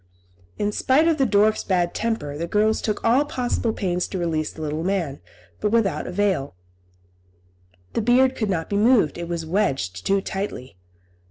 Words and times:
In 0.57 0.71
spite 0.71 1.07
of 1.07 1.19
the 1.19 1.27
dwarf's 1.27 1.63
bad 1.63 1.93
temper, 1.93 2.35
the 2.35 2.47
girls 2.47 2.81
took 2.81 3.03
all 3.05 3.23
possible 3.23 3.71
pains 3.71 4.07
to 4.07 4.17
release 4.17 4.49
the 4.51 4.63
little 4.63 4.83
man, 4.83 5.21
but 5.59 5.69
without 5.69 6.07
avail; 6.07 6.55
the 7.93 8.01
beard 8.01 8.35
could 8.35 8.49
not 8.49 8.67
be 8.67 8.77
moved, 8.77 9.19
it 9.19 9.27
was 9.29 9.45
wedged 9.45 10.03
too 10.03 10.19
tightly. 10.19 10.75